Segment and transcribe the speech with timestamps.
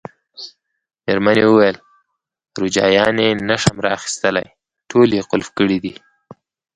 [1.05, 1.77] مېرمنې وویل:
[2.61, 4.47] روجایانې نه شم را اخیستلای،
[4.89, 5.93] ټولې یې قلف کړي دي.